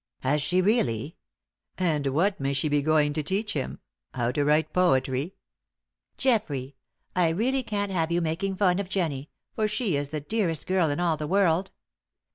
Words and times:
"Has 0.21 0.41
she 0.41 0.61
really? 0.63 1.15
And 1.77 2.07
what 2.07 2.39
may 2.39 2.53
she 2.53 2.67
be 2.69 2.81
going 2.81 3.13
to 3.13 3.21
teach 3.21 3.53
him 3.53 3.77
how 4.15 4.31
to 4.31 4.43
write 4.43 4.73
poetry?" 4.73 5.35
"Geoffrey, 6.17 6.75
I 7.15 7.29
really 7.29 7.61
can't 7.61 7.91
have 7.91 8.11
you 8.11 8.19
making 8.19 8.55
fun 8.55 8.79
of 8.79 8.89
Jennie, 8.89 9.29
for 9.53 9.67
she 9.67 9.95
is 9.95 10.09
the 10.09 10.19
dearest 10.19 10.65
girl 10.65 10.89
in 10.89 10.99
all 10.99 11.17
the 11.17 11.27
world. 11.27 11.69